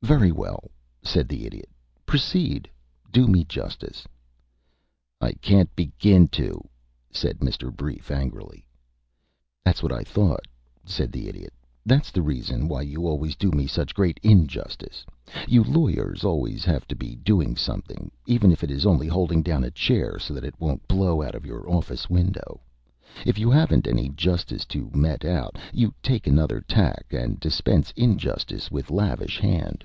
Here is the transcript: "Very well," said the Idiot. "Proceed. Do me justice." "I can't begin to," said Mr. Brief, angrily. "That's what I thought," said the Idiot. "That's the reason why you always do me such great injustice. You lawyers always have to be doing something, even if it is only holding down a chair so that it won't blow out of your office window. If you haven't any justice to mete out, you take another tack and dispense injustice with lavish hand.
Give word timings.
"Very 0.00 0.30
well," 0.30 0.70
said 1.02 1.28
the 1.28 1.44
Idiot. 1.44 1.68
"Proceed. 2.06 2.70
Do 3.10 3.26
me 3.26 3.42
justice." 3.44 4.06
"I 5.20 5.32
can't 5.32 5.74
begin 5.76 6.28
to," 6.28 6.66
said 7.10 7.40
Mr. 7.40 7.74
Brief, 7.74 8.08
angrily. 8.10 8.64
"That's 9.64 9.82
what 9.82 9.92
I 9.92 10.04
thought," 10.04 10.46
said 10.86 11.10
the 11.12 11.28
Idiot. 11.28 11.52
"That's 11.84 12.10
the 12.12 12.22
reason 12.22 12.68
why 12.68 12.82
you 12.82 13.06
always 13.08 13.34
do 13.36 13.50
me 13.50 13.66
such 13.66 13.92
great 13.92 14.18
injustice. 14.22 15.04
You 15.48 15.62
lawyers 15.64 16.22
always 16.24 16.64
have 16.64 16.86
to 16.88 16.94
be 16.96 17.16
doing 17.16 17.54
something, 17.56 18.10
even 18.24 18.50
if 18.52 18.62
it 18.62 18.70
is 18.70 18.86
only 18.86 19.08
holding 19.08 19.42
down 19.42 19.62
a 19.64 19.70
chair 19.70 20.18
so 20.20 20.32
that 20.32 20.44
it 20.44 20.58
won't 20.60 20.88
blow 20.88 21.20
out 21.22 21.34
of 21.34 21.44
your 21.44 21.68
office 21.68 22.08
window. 22.08 22.62
If 23.26 23.36
you 23.36 23.50
haven't 23.50 23.88
any 23.88 24.10
justice 24.10 24.64
to 24.66 24.90
mete 24.94 25.24
out, 25.24 25.58
you 25.72 25.92
take 26.02 26.26
another 26.26 26.60
tack 26.60 27.06
and 27.10 27.40
dispense 27.40 27.90
injustice 27.96 28.70
with 28.70 28.90
lavish 28.90 29.40
hand. 29.40 29.84